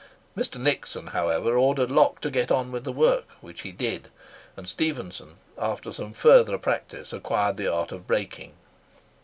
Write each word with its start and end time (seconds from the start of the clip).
Mr. 0.35 0.59
Nixon, 0.59 1.05
however, 1.05 1.55
ordered 1.59 1.91
Locke 1.91 2.21
to 2.21 2.31
go 2.31 2.43
on 2.55 2.71
with 2.71 2.85
the 2.85 2.91
work, 2.91 3.27
which 3.39 3.61
he 3.61 3.71
did; 3.71 4.09
and 4.57 4.67
Stephenson, 4.67 5.35
after 5.59 5.91
some 5.91 6.11
further 6.11 6.57
practice, 6.57 7.13
acquired 7.13 7.55
the 7.57 7.71
art 7.71 7.91
of 7.91 8.07
brakeing. 8.07 8.55